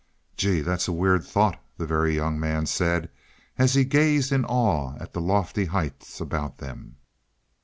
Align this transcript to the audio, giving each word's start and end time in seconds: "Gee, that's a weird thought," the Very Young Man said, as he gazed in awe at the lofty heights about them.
"Gee, 0.35 0.61
that's 0.61 0.87
a 0.87 0.91
weird 0.91 1.23
thought," 1.23 1.61
the 1.77 1.85
Very 1.85 2.15
Young 2.15 2.39
Man 2.39 2.65
said, 2.65 3.07
as 3.59 3.75
he 3.75 3.85
gazed 3.85 4.31
in 4.31 4.43
awe 4.45 4.97
at 4.99 5.13
the 5.13 5.21
lofty 5.21 5.65
heights 5.65 6.19
about 6.19 6.57
them. 6.57 6.95